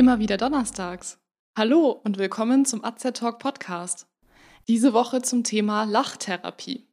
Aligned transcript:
Immer 0.00 0.18
wieder 0.18 0.38
donnerstags. 0.38 1.18
Hallo 1.54 1.90
und 1.90 2.16
willkommen 2.16 2.64
zum 2.64 2.82
AZ 2.82 3.02
Talk 3.12 3.38
Podcast. 3.38 4.06
Diese 4.66 4.94
Woche 4.94 5.20
zum 5.20 5.44
Thema 5.44 5.84
Lachtherapie. 5.84 6.88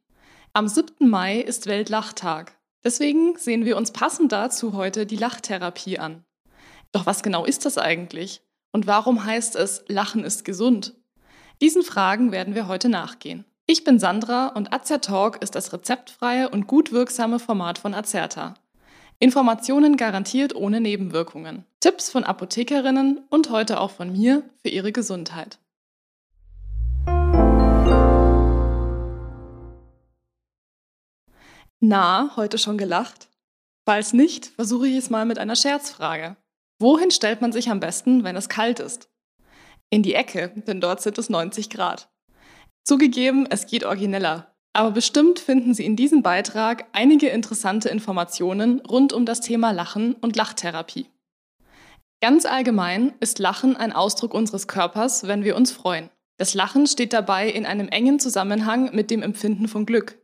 Am 0.52 0.68
7. 0.68 1.08
Mai 1.08 1.40
ist 1.40 1.66
Weltlachtag. 1.66 2.58
Deswegen 2.84 3.38
sehen 3.38 3.64
wir 3.64 3.78
uns 3.78 3.92
passend 3.92 4.30
dazu 4.32 4.74
heute 4.74 5.06
die 5.06 5.16
Lachtherapie 5.16 5.98
an. 5.98 6.26
Doch 6.92 7.06
was 7.06 7.22
genau 7.22 7.46
ist 7.46 7.64
das 7.64 7.78
eigentlich? 7.78 8.42
Und 8.72 8.86
warum 8.86 9.24
heißt 9.24 9.56
es, 9.56 9.84
Lachen 9.88 10.22
ist 10.22 10.44
gesund? 10.44 10.94
Diesen 11.62 11.84
Fragen 11.84 12.30
werden 12.30 12.54
wir 12.54 12.68
heute 12.68 12.90
nachgehen. 12.90 13.46
Ich 13.66 13.84
bin 13.84 13.98
Sandra 13.98 14.48
und 14.48 14.68
Talk 15.00 15.42
ist 15.42 15.54
das 15.54 15.72
rezeptfreie 15.72 16.50
und 16.50 16.66
gut 16.66 16.92
wirksame 16.92 17.38
Format 17.38 17.78
von 17.78 17.94
Azerta. 17.94 18.52
Informationen 19.20 19.96
garantiert 19.96 20.54
ohne 20.54 20.80
Nebenwirkungen. 20.80 21.64
Tipps 21.80 22.08
von 22.08 22.22
Apothekerinnen 22.22 23.20
und 23.30 23.50
heute 23.50 23.80
auch 23.80 23.90
von 23.90 24.12
mir 24.12 24.48
für 24.62 24.68
Ihre 24.68 24.92
Gesundheit. 24.92 25.58
Na, 31.80 32.30
heute 32.36 32.58
schon 32.58 32.78
gelacht? 32.78 33.28
Falls 33.84 34.12
nicht, 34.12 34.46
versuche 34.46 34.86
ich 34.86 34.96
es 34.96 35.10
mal 35.10 35.24
mit 35.24 35.38
einer 35.38 35.56
Scherzfrage. 35.56 36.36
Wohin 36.78 37.10
stellt 37.10 37.40
man 37.40 37.50
sich 37.50 37.70
am 37.70 37.80
besten, 37.80 38.22
wenn 38.22 38.36
es 38.36 38.48
kalt 38.48 38.78
ist? 38.78 39.10
In 39.90 40.04
die 40.04 40.14
Ecke, 40.14 40.52
denn 40.68 40.80
dort 40.80 41.00
sind 41.00 41.18
es 41.18 41.28
90 41.28 41.70
Grad. 41.70 42.08
Zugegeben, 42.84 43.46
es 43.50 43.66
geht 43.66 43.84
origineller. 43.84 44.47
Aber 44.72 44.90
bestimmt 44.92 45.38
finden 45.40 45.74
Sie 45.74 45.84
in 45.84 45.96
diesem 45.96 46.22
Beitrag 46.22 46.86
einige 46.92 47.28
interessante 47.28 47.88
Informationen 47.88 48.80
rund 48.80 49.12
um 49.12 49.26
das 49.26 49.40
Thema 49.40 49.72
Lachen 49.72 50.14
und 50.14 50.36
Lachtherapie. 50.36 51.06
Ganz 52.20 52.46
allgemein 52.46 53.14
ist 53.20 53.38
Lachen 53.38 53.76
ein 53.76 53.92
Ausdruck 53.92 54.34
unseres 54.34 54.66
Körpers, 54.66 55.26
wenn 55.26 55.44
wir 55.44 55.56
uns 55.56 55.70
freuen. 55.70 56.10
Das 56.36 56.54
Lachen 56.54 56.86
steht 56.86 57.12
dabei 57.12 57.48
in 57.48 57.66
einem 57.66 57.88
engen 57.88 58.20
Zusammenhang 58.20 58.94
mit 58.94 59.10
dem 59.10 59.22
Empfinden 59.22 59.68
von 59.68 59.86
Glück. 59.86 60.18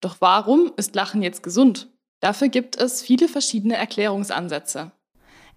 Doch 0.00 0.16
warum 0.20 0.72
ist 0.76 0.94
Lachen 0.94 1.22
jetzt 1.22 1.42
gesund? 1.42 1.88
Dafür 2.20 2.48
gibt 2.48 2.76
es 2.76 3.02
viele 3.02 3.28
verschiedene 3.28 3.76
Erklärungsansätze. 3.76 4.92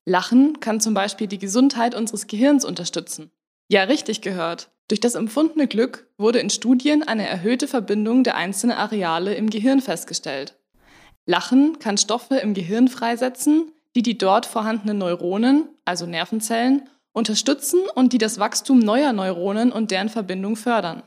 Lachen 0.06 0.60
kann 0.60 0.80
zum 0.80 0.94
Beispiel 0.94 1.28
die 1.28 1.40
Gesundheit 1.40 1.96
unseres 1.96 2.28
Gehirns 2.28 2.64
unterstützen. 2.64 3.32
Ja, 3.70 3.84
richtig 3.84 4.22
gehört. 4.22 4.70
Durch 4.88 5.02
das 5.02 5.16
empfundene 5.16 5.68
Glück 5.68 6.08
wurde 6.18 6.40
in 6.40 6.50
Studien 6.50 7.04
eine 7.04 7.28
erhöhte 7.28 7.68
Verbindung 7.68 8.24
der 8.24 8.36
einzelnen 8.36 8.78
Areale 8.78 9.34
im 9.34 9.50
Gehirn 9.50 9.82
festgestellt. 9.82 10.58
Lachen 11.26 11.80
kann 11.80 11.98
Stoffe 11.98 12.38
im 12.38 12.54
Gehirn 12.54 12.88
freisetzen, 12.88 13.74
die 13.96 14.02
die 14.02 14.18
dort 14.18 14.46
vorhandenen 14.46 14.98
Neuronen, 14.98 15.68
also 15.84 16.06
Nervenzellen, 16.06 16.90
unterstützen 17.12 17.82
und 17.96 18.14
die 18.14 18.18
das 18.18 18.40
Wachstum 18.40 18.80
neuer 18.80 19.12
Neuronen 19.12 19.72
und 19.74 19.92
deren 19.92 20.08
Verbindung 20.08 20.56
fördern. 20.56 21.04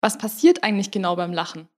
Was 0.00 0.18
passiert 0.18 0.64
eigentlich 0.64 0.90
genau 0.90 1.14
beim 1.14 1.32
Lachen? 1.32 1.68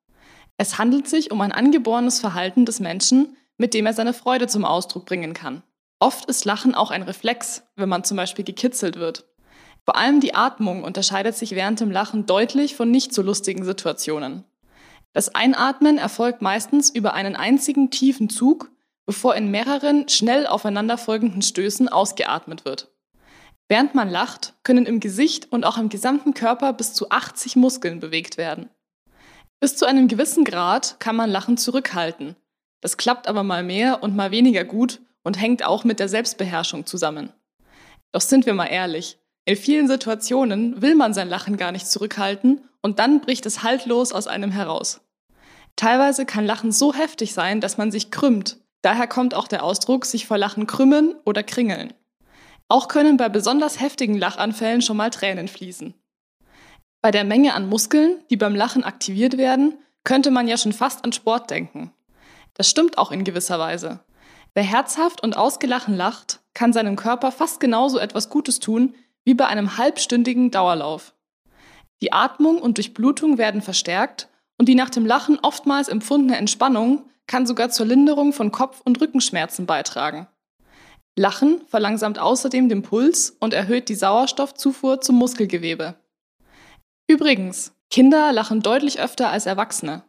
Es 0.57 0.79
handelt 0.79 1.09
sich 1.09 1.31
um 1.31 1.41
ein 1.41 1.53
angeborenes 1.53 2.21
Verhalten 2.21 2.65
des 2.65 2.81
Menschen, 2.81 3.37
mit 3.59 3.75
dem 3.75 3.85
er 3.85 3.93
seine 3.93 4.15
Freude 4.15 4.47
zum 4.47 4.65
Ausdruck 4.65 5.05
bringen 5.07 5.35
kann. 5.35 5.63
Oft 5.99 6.27
ist 6.27 6.45
Lachen 6.45 6.75
auch 6.75 6.91
ein 6.91 7.03
Reflex, 7.03 7.65
wenn 7.77 7.89
man 7.89 8.05
zum 8.05 8.17
Beispiel 8.17 8.45
gekitzelt 8.45 8.97
wird. 8.97 9.25
Vor 9.85 9.97
allem 9.97 10.21
die 10.21 10.35
Atmung 10.35 10.85
unterscheidet 10.85 11.37
sich 11.37 11.53
während 11.53 11.81
dem 11.81 11.91
Lachen 11.91 12.27
deutlich 12.27 12.77
von 12.77 12.91
nicht 12.91 13.13
so 13.13 13.23
lustigen 13.23 13.65
Situationen. 13.65 14.45
Das 15.13 15.35
Einatmen 15.35 15.99
erfolgt 15.99 16.41
meistens 16.41 16.89
über 16.91 17.15
einen 17.15 17.37
einzigen 17.37 17.91
tiefen 17.91 18.31
Zug, 18.31 18.71
bevor 19.05 19.35
in 19.35 19.51
mehreren 19.51 20.09
schnell 20.09 20.47
aufeinanderfolgenden 20.47 21.43
Stößen 21.43 21.89
ausgeatmet 21.89 22.65
wird. 22.65 22.93
Während 23.69 23.95
man 23.95 24.09
lacht, 24.09 24.55
können 24.63 24.87
im 24.87 25.01
Gesicht 25.01 25.51
und 25.51 25.65
auch 25.65 25.79
im 25.79 25.89
gesamten 25.89 26.35
Körper 26.35 26.73
bis 26.73 26.95
zu 26.95 27.11
80 27.11 27.57
Muskeln 27.57 28.01
bewegt 28.01 28.37
werden. 28.37 28.71
Bis 29.61 29.77
zu 29.77 29.87
einem 29.87 30.09
gewissen 30.09 30.45
Grad 30.45 30.97
kann 30.99 31.17
man 31.17 31.31
Lachen 31.31 31.57
zurückhalten. 31.57 32.37
Das 32.81 32.97
klappt 32.97 33.29
aber 33.29 33.43
mal 33.43 33.63
mehr 33.63 34.03
und 34.03 34.17
mal 34.17 34.31
weniger 34.31 34.65
gut 34.65 35.01
und 35.23 35.41
hängt 35.41 35.65
auch 35.65 35.85
mit 35.85 36.01
der 36.01 36.09
Selbstbeherrschung 36.09 36.85
zusammen. 36.85 37.33
Doch 38.13 38.21
sind 38.21 38.45
wir 38.45 38.55
mal 38.55 38.67
ehrlich, 38.67 39.19
in 39.45 39.57
vielen 39.57 39.89
Situationen 39.89 40.81
will 40.83 40.95
man 40.95 41.15
sein 41.15 41.29
Lachen 41.29 41.57
gar 41.57 41.73
nicht 41.73 41.89
zurückhalten 41.89 42.61
und 42.81 42.99
dann 42.99 43.21
bricht 43.21 43.45
es 43.47 43.63
haltlos 43.63 44.13
aus 44.13 44.29
einem 44.29 44.53
heraus. 44.53 45.01
Teilweise 45.75 46.27
kann 46.27 46.47
Lachen 46.47 46.71
so 46.71 46.95
heftig 46.95 47.33
sein, 47.33 47.61
dass 47.61 47.77
man 47.77 47.91
sich 47.91 48.11
krümmt. 48.11 48.59
Daher 48.83 49.07
kommt 49.07 49.35
auch 49.35 49.49
der 49.49 49.65
Ausdruck 49.65 50.05
sich 50.05 50.27
vor 50.27 50.39
Lachen 50.39 50.67
krümmen 50.67 51.15
oder 51.25 51.43
kringeln. 51.43 51.93
Auch 52.69 52.89
können 52.89 53.17
bei 53.17 53.29
besonders 53.29 53.81
heftigen 53.81 54.17
Lachanfällen 54.17 54.83
schon 54.83 54.97
mal 54.97 55.11
Tränen 55.11 55.49
fließen. 55.49 55.95
Bei 57.01 57.11
der 57.11 57.25
Menge 57.25 57.55
an 57.55 57.69
Muskeln, 57.69 58.23
die 58.31 58.37
beim 58.37 58.55
Lachen 58.55 58.85
aktiviert 58.85 59.39
werden, 59.39 59.77
könnte 60.05 60.31
man 60.31 60.47
ja 60.47 60.57
schon 60.57 60.73
fast 60.73 61.05
an 61.05 61.13
Sport 61.13 61.51
denken. 61.51 61.93
Das 62.55 62.69
stimmt 62.69 62.97
auch 62.97 63.11
in 63.11 63.25
gewisser 63.25 63.59
Weise. 63.59 64.01
Wer 64.55 64.63
herzhaft 64.63 65.23
und 65.23 65.37
ausgelachen 65.37 65.97
lacht, 65.97 66.41
kann 66.55 66.73
seinem 66.73 66.97
Körper 66.97 67.33
fast 67.33 67.59
genauso 67.59 67.99
etwas 67.99 68.29
Gutes 68.29 68.61
tun 68.61 68.95
wie 69.25 69.35
bei 69.35 69.47
einem 69.47 69.77
halbstündigen 69.77 70.51
Dauerlauf. 70.51 71.15
Die 72.01 72.13
Atmung 72.13 72.59
und 72.59 72.79
Durchblutung 72.79 73.39
werden 73.39 73.63
verstärkt 73.63 74.29
und 74.59 74.69
die 74.69 74.75
nach 74.75 74.91
dem 74.91 75.07
Lachen 75.07 75.39
oftmals 75.41 75.89
empfundene 75.89 76.37
Entspannung 76.37 77.09
kann 77.27 77.47
sogar 77.47 77.71
zur 77.71 77.87
Linderung 77.87 78.33
von 78.33 78.53
Kopf- 78.53 78.81
und 78.85 79.01
Rückenschmerzen 79.01 79.67
beitragen. 79.67 80.27
Lachen 81.17 81.61
verlangsamt 81.69 82.19
außerdem 82.19 82.69
den 82.69 82.83
Puls 82.83 83.37
und 83.39 83.55
erhöht 83.55 83.89
die 83.89 83.95
Sauerstoffzufuhr 83.95 85.01
zum 85.01 85.17
Muskelgewebe. 85.17 85.95
Übrigens, 87.07 87.75
Kinder 87.91 88.33
lachen 88.33 88.63
deutlich 88.63 89.01
öfter 89.01 89.29
als 89.29 89.47
Erwachsene. 89.47 90.03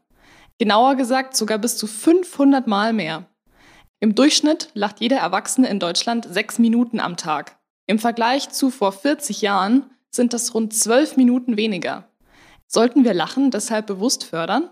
Genauer 0.60 0.96
gesagt 0.96 1.36
sogar 1.36 1.58
bis 1.58 1.78
zu 1.78 1.88
500 1.88 2.68
Mal 2.68 2.94
mehr. 2.94 3.26
Im 4.00 4.16
Durchschnitt 4.16 4.70
lacht 4.74 5.02
jeder 5.02 5.18
Erwachsene 5.18 5.68
in 5.68 5.80
Deutschland 5.80 6.26
sechs 6.30 6.60
Minuten 6.60 7.00
am 7.00 7.18
Tag. 7.18 7.58
Im 7.86 8.00
Vergleich 8.00 8.50
zu 8.50 8.70
vor 8.70 8.92
40 8.92 9.42
Jahren 9.42 9.90
sind 10.10 10.34
das 10.34 10.54
rund 10.54 10.74
12 10.74 11.18
Minuten 11.18 11.58
weniger. 11.58 12.08
Sollten 12.68 13.04
wir 13.04 13.14
Lachen 13.14 13.52
deshalb 13.52 13.88
bewusst 13.88 14.24
fördern? 14.24 14.70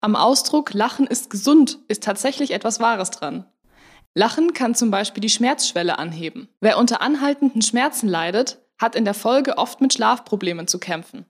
Am 0.00 0.16
Ausdruck 0.16 0.72
Lachen 0.72 1.06
ist 1.06 1.28
gesund 1.28 1.78
ist 1.88 2.02
tatsächlich 2.02 2.52
etwas 2.52 2.80
Wahres 2.80 3.10
dran. 3.10 3.44
Lachen 4.14 4.54
kann 4.54 4.74
zum 4.74 4.90
Beispiel 4.90 5.20
die 5.20 5.28
Schmerzschwelle 5.28 5.98
anheben. 5.98 6.48
Wer 6.60 6.78
unter 6.78 7.02
anhaltenden 7.02 7.62
Schmerzen 7.62 8.08
leidet, 8.08 8.58
hat 8.78 8.96
in 8.96 9.04
der 9.04 9.14
Folge 9.14 9.58
oft 9.58 9.80
mit 9.80 9.92
Schlafproblemen 9.92 10.66
zu 10.66 10.78
kämpfen. 10.78 11.26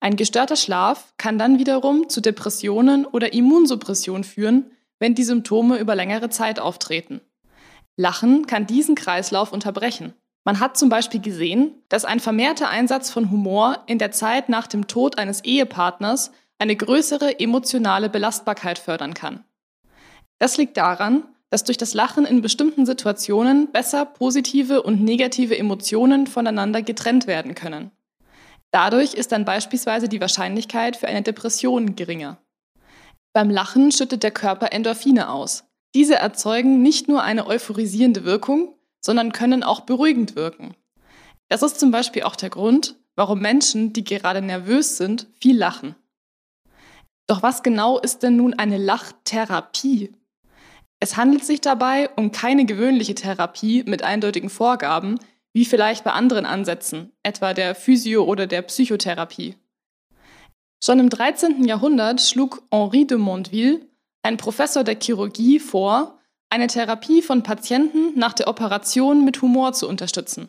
Ein 0.00 0.16
gestörter 0.16 0.56
Schlaf 0.56 1.14
kann 1.18 1.38
dann 1.38 1.58
wiederum 1.58 2.08
zu 2.08 2.20
Depressionen 2.20 3.06
oder 3.06 3.32
Immunsuppression 3.32 4.24
führen, 4.24 4.70
wenn 4.98 5.14
die 5.14 5.24
Symptome 5.24 5.78
über 5.78 5.94
längere 5.94 6.30
Zeit 6.30 6.58
auftreten. 6.58 7.20
Lachen 7.96 8.46
kann 8.46 8.66
diesen 8.66 8.94
Kreislauf 8.94 9.52
unterbrechen. 9.52 10.14
Man 10.44 10.60
hat 10.60 10.76
zum 10.76 10.88
Beispiel 10.88 11.20
gesehen, 11.20 11.82
dass 11.88 12.04
ein 12.04 12.20
vermehrter 12.20 12.68
Einsatz 12.68 13.10
von 13.10 13.30
Humor 13.30 13.82
in 13.86 13.98
der 13.98 14.12
Zeit 14.12 14.48
nach 14.48 14.66
dem 14.66 14.86
Tod 14.86 15.18
eines 15.18 15.42
Ehepartners 15.44 16.32
eine 16.58 16.76
größere 16.76 17.40
emotionale 17.40 18.10
Belastbarkeit 18.10 18.78
fördern 18.78 19.14
kann. 19.14 19.44
Das 20.38 20.56
liegt 20.56 20.76
daran, 20.76 21.24
dass 21.50 21.64
durch 21.64 21.78
das 21.78 21.94
Lachen 21.94 22.26
in 22.26 22.42
bestimmten 22.42 22.84
Situationen 22.84 23.70
besser 23.70 24.04
positive 24.04 24.82
und 24.82 25.02
negative 25.02 25.56
Emotionen 25.56 26.26
voneinander 26.26 26.82
getrennt 26.82 27.26
werden 27.26 27.54
können. 27.54 27.90
Dadurch 28.72 29.14
ist 29.14 29.30
dann 29.30 29.44
beispielsweise 29.44 30.08
die 30.08 30.20
Wahrscheinlichkeit 30.20 30.96
für 30.96 31.06
eine 31.06 31.22
Depression 31.22 31.94
geringer. 31.94 32.38
Beim 33.32 33.50
Lachen 33.50 33.92
schüttet 33.92 34.24
der 34.24 34.32
Körper 34.32 34.72
Endorphine 34.72 35.30
aus, 35.30 35.64
diese 35.94 36.16
erzeugen 36.16 36.82
nicht 36.82 37.08
nur 37.08 37.22
eine 37.22 37.46
euphorisierende 37.46 38.24
Wirkung, 38.24 38.74
sondern 39.00 39.32
können 39.32 39.62
auch 39.62 39.80
beruhigend 39.80 40.34
wirken. 40.34 40.74
Das 41.48 41.62
ist 41.62 41.78
zum 41.78 41.90
Beispiel 41.90 42.24
auch 42.24 42.36
der 42.36 42.50
Grund, 42.50 42.96
warum 43.16 43.40
Menschen, 43.40 43.92
die 43.92 44.02
gerade 44.02 44.42
nervös 44.42 44.96
sind, 44.96 45.28
viel 45.40 45.56
lachen. 45.56 45.94
Doch 47.26 47.42
was 47.42 47.62
genau 47.62 47.98
ist 47.98 48.22
denn 48.22 48.36
nun 48.36 48.54
eine 48.54 48.76
Lachtherapie? 48.76 50.12
Es 51.00 51.16
handelt 51.16 51.44
sich 51.44 51.60
dabei 51.60 52.10
um 52.16 52.32
keine 52.32 52.64
gewöhnliche 52.64 53.14
Therapie 53.14 53.84
mit 53.86 54.02
eindeutigen 54.02 54.50
Vorgaben, 54.50 55.18
wie 55.52 55.64
vielleicht 55.64 56.04
bei 56.04 56.12
anderen 56.12 56.46
Ansätzen, 56.46 57.12
etwa 57.22 57.54
der 57.54 57.74
Physio- 57.74 58.24
oder 58.24 58.46
der 58.46 58.62
Psychotherapie. 58.62 59.56
Schon 60.82 60.98
im 60.98 61.08
13. 61.08 61.64
Jahrhundert 61.64 62.20
schlug 62.20 62.62
Henri 62.70 63.06
de 63.06 63.16
Mondeville 63.16 63.80
ein 64.24 64.38
Professor 64.38 64.82
der 64.82 64.98
Chirurgie 65.00 65.60
vor, 65.60 66.18
eine 66.48 66.66
Therapie 66.66 67.20
von 67.20 67.42
Patienten 67.42 68.18
nach 68.18 68.32
der 68.32 68.48
Operation 68.48 69.24
mit 69.24 69.42
Humor 69.42 69.74
zu 69.74 69.86
unterstützen. 69.86 70.48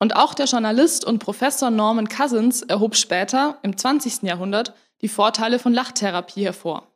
Und 0.00 0.16
auch 0.16 0.34
der 0.34 0.46
Journalist 0.46 1.04
und 1.04 1.20
Professor 1.20 1.70
Norman 1.70 2.08
Cousins 2.08 2.62
erhob 2.62 2.96
später, 2.96 3.58
im 3.62 3.76
20. 3.76 4.22
Jahrhundert, 4.22 4.74
die 5.02 5.08
Vorteile 5.08 5.58
von 5.58 5.72
Lachtherapie 5.72 6.44
hervor. 6.44 6.88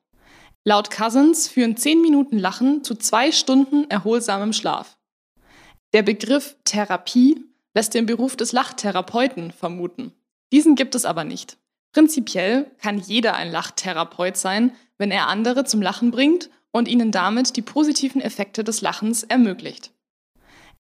Laut 0.64 0.90
Cousins 0.90 1.46
führen 1.46 1.76
10 1.76 2.00
Minuten 2.00 2.38
Lachen 2.38 2.82
zu 2.82 2.94
zwei 2.96 3.30
Stunden 3.30 3.88
erholsamem 3.88 4.52
Schlaf. 4.52 4.98
Der 5.92 6.02
Begriff 6.02 6.56
Therapie 6.64 7.44
lässt 7.74 7.94
den 7.94 8.06
Beruf 8.06 8.36
des 8.36 8.52
Lachtherapeuten 8.52 9.52
vermuten. 9.52 10.12
Diesen 10.50 10.74
gibt 10.74 10.94
es 10.94 11.04
aber 11.04 11.24
nicht. 11.24 11.58
Prinzipiell 11.94 12.72
kann 12.82 12.98
jeder 12.98 13.36
ein 13.36 13.52
Lachtherapeut 13.52 14.36
sein, 14.36 14.72
wenn 14.98 15.12
er 15.12 15.28
andere 15.28 15.64
zum 15.64 15.80
Lachen 15.80 16.10
bringt 16.10 16.50
und 16.72 16.88
ihnen 16.88 17.12
damit 17.12 17.56
die 17.56 17.62
positiven 17.62 18.20
Effekte 18.20 18.64
des 18.64 18.80
Lachens 18.80 19.22
ermöglicht. 19.22 19.92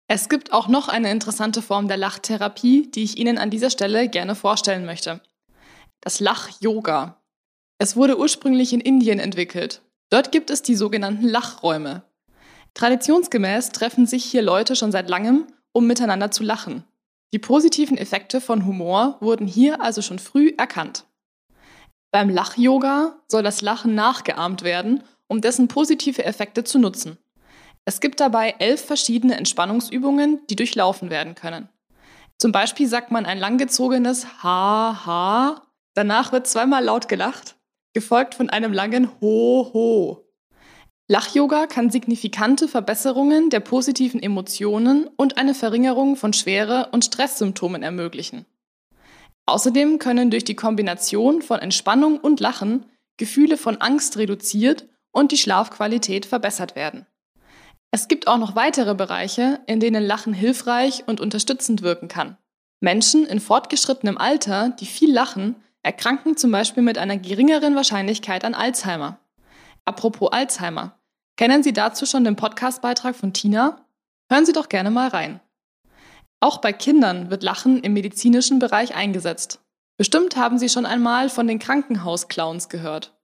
Es 0.06 0.28
gibt 0.28 0.52
auch 0.52 0.68
noch 0.68 0.88
eine 0.88 1.10
interessante 1.10 1.62
Form 1.62 1.88
der 1.88 1.96
Lachtherapie, 1.96 2.90
die 2.90 3.02
ich 3.02 3.16
Ihnen 3.16 3.38
an 3.38 3.50
dieser 3.50 3.70
Stelle 3.70 4.08
gerne 4.08 4.34
vorstellen 4.34 4.84
möchte. 4.84 5.20
Das 6.02 6.20
Lach-Yoga. 6.20 7.22
Es 7.78 7.96
wurde 7.96 8.18
ursprünglich 8.18 8.74
in 8.74 8.80
Indien 8.80 9.18
entwickelt. 9.18 9.80
Dort 10.10 10.30
gibt 10.30 10.50
es 10.50 10.62
die 10.62 10.76
sogenannten 10.76 11.26
Lachräume. 11.26 12.02
Traditionsgemäß 12.74 13.70
treffen 13.70 14.06
sich 14.06 14.24
hier 14.24 14.42
Leute 14.42 14.76
schon 14.76 14.92
seit 14.92 15.08
langem, 15.08 15.46
um 15.72 15.86
miteinander 15.86 16.30
zu 16.30 16.42
lachen. 16.42 16.84
Die 17.32 17.38
positiven 17.38 17.98
Effekte 17.98 18.40
von 18.40 18.64
Humor 18.64 19.18
wurden 19.20 19.46
hier 19.46 19.82
also 19.82 20.00
schon 20.00 20.18
früh 20.18 20.52
erkannt. 20.56 21.04
Beim 22.10 22.30
Lach-Yoga 22.30 23.18
soll 23.28 23.42
das 23.42 23.60
Lachen 23.60 23.94
nachgeahmt 23.94 24.62
werden, 24.62 25.02
um 25.26 25.42
dessen 25.42 25.68
positive 25.68 26.24
Effekte 26.24 26.64
zu 26.64 26.78
nutzen. 26.78 27.18
Es 27.84 28.00
gibt 28.00 28.20
dabei 28.20 28.54
elf 28.58 28.84
verschiedene 28.84 29.36
Entspannungsübungen, 29.36 30.40
die 30.48 30.56
durchlaufen 30.56 31.10
werden 31.10 31.34
können. 31.34 31.68
Zum 32.38 32.52
Beispiel 32.52 32.86
sagt 32.86 33.10
man 33.10 33.26
ein 33.26 33.38
langgezogenes 33.38 34.42
Ha, 34.42 35.04
Ha, 35.04 35.62
danach 35.94 36.32
wird 36.32 36.46
zweimal 36.46 36.84
laut 36.84 37.08
gelacht, 37.08 37.56
gefolgt 37.92 38.34
von 38.34 38.48
einem 38.48 38.72
langen 38.72 39.10
Ho, 39.20 39.70
Ho. 39.74 40.27
Lach-Yoga 41.10 41.66
kann 41.66 41.88
signifikante 41.88 42.68
Verbesserungen 42.68 43.48
der 43.48 43.60
positiven 43.60 44.22
Emotionen 44.22 45.08
und 45.16 45.38
eine 45.38 45.54
Verringerung 45.54 46.16
von 46.16 46.34
Schwere- 46.34 46.90
und 46.92 47.02
Stresssymptomen 47.02 47.82
ermöglichen. 47.82 48.44
Außerdem 49.46 49.98
können 49.98 50.30
durch 50.30 50.44
die 50.44 50.54
Kombination 50.54 51.40
von 51.40 51.60
Entspannung 51.60 52.18
und 52.18 52.40
Lachen 52.40 52.84
Gefühle 53.16 53.56
von 53.56 53.80
Angst 53.80 54.18
reduziert 54.18 54.86
und 55.10 55.32
die 55.32 55.38
Schlafqualität 55.38 56.26
verbessert 56.26 56.76
werden. 56.76 57.06
Es 57.90 58.08
gibt 58.08 58.28
auch 58.28 58.36
noch 58.36 58.54
weitere 58.54 58.94
Bereiche, 58.94 59.60
in 59.66 59.80
denen 59.80 60.04
Lachen 60.04 60.34
hilfreich 60.34 61.04
und 61.06 61.22
unterstützend 61.22 61.80
wirken 61.80 62.08
kann. 62.08 62.36
Menschen 62.80 63.24
in 63.24 63.40
fortgeschrittenem 63.40 64.18
Alter, 64.18 64.68
die 64.78 64.84
viel 64.84 65.10
lachen, 65.10 65.56
erkranken 65.82 66.36
zum 66.36 66.50
Beispiel 66.50 66.82
mit 66.82 66.98
einer 66.98 67.16
geringeren 67.16 67.74
Wahrscheinlichkeit 67.74 68.44
an 68.44 68.52
Alzheimer. 68.52 69.18
Apropos 69.86 70.30
Alzheimer. 70.30 70.97
Kennen 71.38 71.62
Sie 71.62 71.72
dazu 71.72 72.04
schon 72.04 72.24
den 72.24 72.34
Podcastbeitrag 72.34 73.14
von 73.14 73.32
Tina? 73.32 73.86
Hören 74.28 74.44
Sie 74.44 74.52
doch 74.52 74.68
gerne 74.68 74.90
mal 74.90 75.06
rein. 75.06 75.38
Auch 76.40 76.58
bei 76.58 76.72
Kindern 76.72 77.30
wird 77.30 77.44
Lachen 77.44 77.78
im 77.78 77.92
medizinischen 77.92 78.58
Bereich 78.58 78.96
eingesetzt. 78.96 79.60
Bestimmt 79.96 80.36
haben 80.36 80.58
Sie 80.58 80.68
schon 80.68 80.84
einmal 80.84 81.28
von 81.28 81.46
den 81.46 81.60
Krankenhausclowns 81.60 82.68
gehört. 82.68 83.16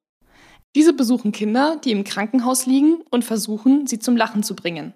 Diese 0.76 0.93
besuchen 0.93 1.32
Kinder, 1.32 1.81
die 1.82 1.90
im 1.90 2.05
Krankenhaus 2.05 2.66
liegen 2.66 2.99
und 3.11 3.25
versuchen, 3.25 3.88
sie 3.88 3.99
zum 3.99 4.17
Lachen 4.17 4.44
zu 4.44 4.55
bringen. 4.55 4.94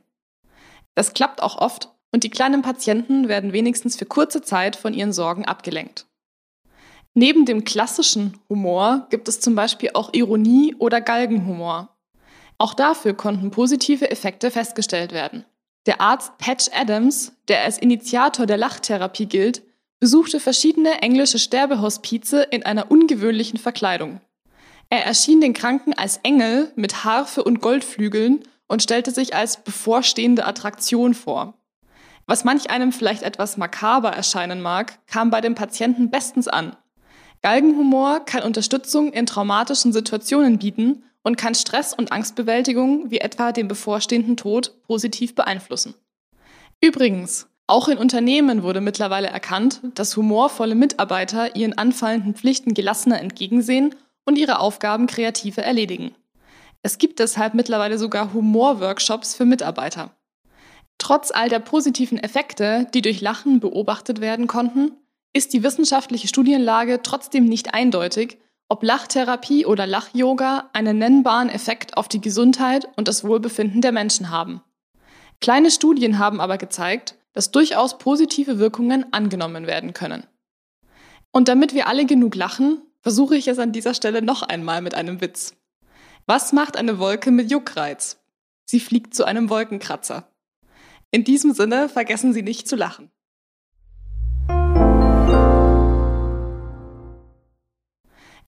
Das 0.95 1.13
klappt 1.13 1.43
auch 1.43 1.59
oft 1.59 1.93
und 2.13 2.23
die 2.23 2.31
kleinen 2.31 2.63
Patienten 2.63 3.27
werden 3.27 3.53
wenigstens 3.53 3.97
für 3.97 4.07
kurze 4.07 4.43
Zeit 4.43 4.77
von 4.77 4.95
ihren 4.95 5.13
Sorgen 5.13 5.45
abgelenkt. 5.45 6.07
Neben 7.15 7.47
dem 7.47 7.65
klassischen 7.65 8.39
Humor 8.49 9.09
gibt 9.11 9.27
es 9.27 9.41
zum 9.41 9.57
Beispiel 9.57 9.91
auch 9.95 10.15
Ironie 10.15 10.77
oder 10.79 11.01
Galgenhumor. 11.01 11.98
Auch 12.59 12.75
dafür 12.75 13.15
konnten 13.15 13.51
positive 13.51 14.11
Effekte 14.11 14.51
festgestellt 14.51 15.13
werden. 15.13 15.45
Der 15.87 16.01
Arzt 16.01 16.37
Patch 16.39 16.69
Adams, 16.75 17.33
der 17.47 17.63
als 17.63 17.79
Initiator 17.79 18.47
der 18.47 18.57
Lachtherapie 18.57 19.27
gilt, 19.27 19.63
besuchte 20.01 20.41
verschiedene 20.41 21.01
englische 21.01 21.39
Sterbehospize 21.39 22.43
in 22.43 22.65
einer 22.65 22.91
ungewöhnlichen 22.91 23.59
Verkleidung. 23.59 24.21
Er 24.91 25.05
erschien 25.05 25.41
den 25.41 25.55
Kranken 25.55 25.93
als 25.93 26.19
Engel 26.23 26.73
mit 26.77 27.05
Harfe 27.05 27.45
und 27.45 27.61
Goldflügeln 27.61 28.41
und 28.67 28.83
stellte 28.83 29.11
sich 29.11 29.35
als 29.35 29.63
bevorstehende 29.63 30.45
Attraktion 30.47 31.15
vor. 31.15 31.55
Was 32.27 32.45
manch 32.45 32.71
einem 32.71 32.93
vielleicht 32.93 33.23
etwas 33.23 33.57
makaber 33.57 34.11
erscheinen 34.11 34.61
mag, 34.61 34.99
kam 35.07 35.31
bei 35.31 35.41
den 35.41 35.55
Patienten 35.55 36.11
bestens 36.11 36.49
an. 36.49 36.77
Galgenhumor 37.43 38.21
kann 38.21 38.43
Unterstützung 38.43 39.13
in 39.13 39.27
traumatischen 39.27 39.93
Situationen 39.93 40.59
bieten 40.59 41.05
und 41.29 41.37
kann 41.37 41.55
Stress- 41.55 41.93
und 41.93 42.11
Angstbewältigung, 42.11 43.11
wie 43.11 43.19
etwa 43.19 43.53
den 43.53 43.69
bevorstehenden 43.69 44.39
Tod, 44.39 44.83
positiv 44.85 45.35
beeinflussen. 45.35 45.95
Übrigens, 46.81 47.49
auch 47.67 47.89
in 47.89 47.99
Unternehmen 47.99 48.63
wurde 48.63 48.81
mittlerweile 48.81 49.27
erkannt, 49.27 49.83
dass 49.95 50.17
humorvolle 50.17 50.75
Mitarbeiter 50.75 51.55
ihren 51.55 51.77
anfallenden 51.77 52.35
Pflichten 52.35 52.73
gelassener 52.73 53.21
entgegensehen 53.21 53.95
und 54.25 54.39
ihre 54.39 54.59
Aufgaben 54.59 55.07
kreativer 55.07 55.63
erledigen. 55.63 56.15
Es 56.83 56.97
gibt 56.97 57.19
deshalb 57.19 57.53
mittlerweile 57.53 57.99
sogar 57.99 58.33
Humorworkshops 58.33 59.35
für 59.35 59.45
Mitarbeiter. 59.45 60.17
Trotz 60.97 61.31
all 61.31 61.51
der 61.51 61.61
positiven 61.61 62.17
Effekte, 62.17 62.87
die 62.95 63.03
durch 63.03 63.21
Lachen 63.21 63.61
beobachtet 63.61 64.23
werden 64.23 64.47
konnten, 64.47 64.93
ist 65.35 65.53
die 65.53 65.63
wissenschaftliche 65.63 66.27
Studienlage 66.27 67.03
trotzdem 67.03 67.45
nicht 67.45 67.75
eindeutig 67.75 68.39
ob 68.69 68.83
Lachtherapie 68.83 69.65
oder 69.65 69.87
Lach-Yoga 69.87 70.71
einen 70.73 70.99
nennbaren 70.99 71.49
Effekt 71.49 71.97
auf 71.97 72.09
die 72.09 72.21
Gesundheit 72.21 72.89
und 72.97 73.09
das 73.09 73.25
Wohlbefinden 73.25 73.81
der 73.81 73.93
Menschen 73.93 74.31
haben. 74.31 74.63
Kleine 75.41 75.71
Studien 75.71 76.19
haben 76.19 76.41
aber 76.41 76.59
gezeigt, 76.59 77.17
dass 77.33 77.51
durchaus 77.51 77.99
positive 77.99 78.59
Wirkungen 78.59 79.13
angenommen 79.13 79.67
werden 79.67 79.95
können. 79.95 80.27
Und 81.31 81.49
damit 81.49 81.75
wir 81.75 81.87
alle 81.87 82.05
genug 82.05 82.35
lachen, 82.35 82.83
versuche 83.01 83.37
ich 83.37 83.49
es 83.49 83.59
an 83.59 83.73
dieser 83.73 83.95
Stelle 83.95 84.23
noch 84.23 84.43
einmal 84.43 84.83
mit 84.83 84.95
einem 84.95 85.21
Witz. 85.21 85.55
Was 86.27 86.53
macht 86.53 86.77
eine 86.77 86.99
Wolke 86.99 87.31
mit 87.31 87.51
Juckreiz? 87.51 88.19
Sie 88.65 88.81
fliegt 88.81 89.15
zu 89.15 89.25
einem 89.25 89.49
Wolkenkratzer. 89.49 90.31
In 91.11 91.25
diesem 91.25 91.55
Sinne 91.55 91.89
vergessen 91.89 92.35
Sie 92.35 92.43
nicht 92.43 92.69
zu 92.69 92.77
lachen. 92.77 93.11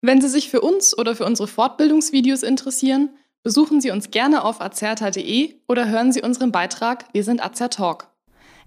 Wenn 0.03 0.21
Sie 0.21 0.29
sich 0.29 0.49
für 0.49 0.63
uns 0.63 0.97
oder 0.97 1.15
für 1.15 1.27
unsere 1.27 1.47
Fortbildungsvideos 1.47 2.43
interessieren, 2.43 3.11
besuchen 3.43 3.81
Sie 3.81 3.91
uns 3.91 4.11
gerne 4.11 4.45
auf 4.45 4.61
azerta.de 4.61 5.61
oder 5.69 5.89
hören 5.89 6.13
Sie 6.13 6.23
unseren 6.23 6.53
Beitrag 6.53 7.05
Wir 7.13 7.23
sind 7.23 7.45
Azertalk. 7.45 8.09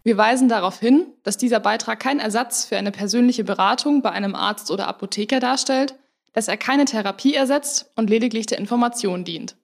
Wir 0.04 0.18
weisen 0.18 0.48
darauf 0.48 0.80
hin, 0.80 1.08
dass 1.24 1.38
dieser 1.38 1.60
Beitrag 1.60 2.00
kein 2.00 2.20
Ersatz 2.20 2.66
für 2.66 2.78
eine 2.78 2.92
persönliche 2.92 3.44
Beratung 3.44 4.02
bei 4.02 4.12
einem 4.12 4.36
Arzt 4.36 4.70
oder 4.70 4.88
Apotheker 4.88 5.40
darstellt, 5.40 5.96
dass 6.34 6.48
er 6.48 6.58
keine 6.58 6.86
Therapie 6.86 7.34
ersetzt 7.34 7.90
und 7.96 8.10
lediglich 8.10 8.46
der 8.46 8.60
Information 8.60 9.24
dient. 9.24 9.56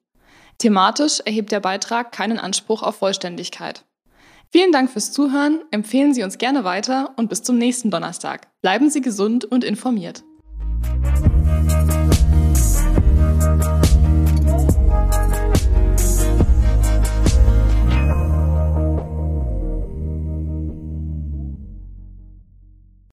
Thematisch 0.58 1.20
erhebt 1.20 1.52
der 1.52 1.60
Beitrag 1.60 2.12
keinen 2.12 2.40
Anspruch 2.40 2.82
auf 2.82 2.96
Vollständigkeit. 2.96 3.86
Vielen 4.52 4.72
Dank 4.72 4.90
fürs 4.90 5.12
Zuhören, 5.12 5.62
empfehlen 5.70 6.14
Sie 6.16 6.24
uns 6.24 6.40
gerne 6.40 6.64
weiter 6.64 7.14
und 7.18 7.30
bis 7.30 7.44
zum 7.44 7.58
nächsten 7.58 7.92
Donnerstag. 7.92 8.48
Bleiben 8.62 8.90
Sie 8.90 9.02
gesund 9.02 9.46
und 9.46 9.64
informiert. 9.64 10.24
Thank 11.62 12.04
you. 13.94 13.99